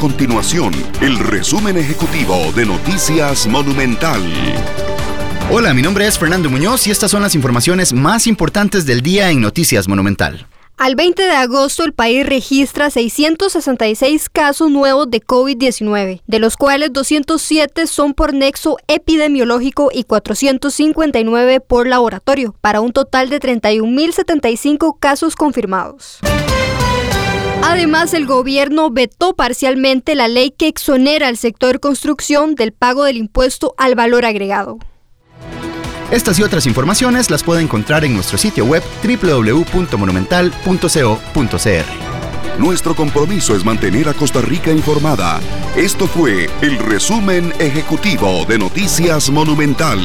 [0.00, 4.18] continuación el resumen ejecutivo de Noticias Monumental.
[5.50, 9.30] Hola, mi nombre es Fernando Muñoz y estas son las informaciones más importantes del día
[9.30, 10.46] en Noticias Monumental.
[10.78, 16.94] Al 20 de agosto el país registra 666 casos nuevos de COVID-19, de los cuales
[16.94, 25.36] 207 son por nexo epidemiológico y 459 por laboratorio, para un total de 31.075 casos
[25.36, 26.20] confirmados.
[27.62, 33.16] Además, el gobierno vetó parcialmente la ley que exonera al sector construcción del pago del
[33.16, 34.78] impuesto al valor agregado.
[36.10, 40.90] Estas y otras informaciones las puede encontrar en nuestro sitio web www.monumental.co.cr.
[42.58, 45.38] Nuestro compromiso es mantener a Costa Rica informada.
[45.76, 50.00] Esto fue el resumen ejecutivo de Noticias Monumental.